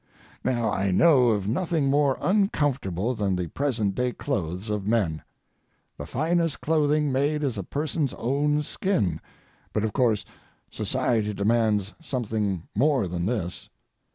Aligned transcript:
Now 0.43 0.71
I 0.71 0.89
know 0.89 1.27
of 1.29 1.47
nothing 1.47 1.87
more 1.87 2.17
uncomfortable 2.21 3.13
than 3.13 3.35
the 3.35 3.45
present 3.45 3.93
day 3.93 4.13
clothes 4.13 4.71
of 4.71 4.87
men. 4.87 5.21
The 5.95 6.07
finest 6.07 6.59
clothing 6.59 7.11
made 7.11 7.43
is 7.43 7.55
a 7.55 7.61
person's 7.63 8.15
own 8.15 8.63
skin, 8.63 9.21
but, 9.73 9.83
of 9.83 9.93
course, 9.93 10.25
society 10.71 11.35
demands 11.35 11.93
something 12.01 12.63
more 12.75 13.07
than 13.07 13.27
this. 13.27 13.69